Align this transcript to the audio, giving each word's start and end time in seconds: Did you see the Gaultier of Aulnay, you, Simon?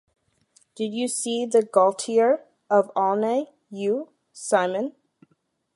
Did 0.73 0.95
you 0.95 1.07
see 1.07 1.45
the 1.45 1.61
Gaultier 1.61 2.43
of 2.71 2.89
Aulnay, 2.95 3.51
you, 3.69 4.09
Simon? 4.33 4.95